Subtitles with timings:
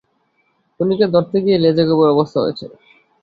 [0.73, 2.65] খুনিকে ধরতে গিয়ে লেজে গোবরে অবস্থা হয়েছে।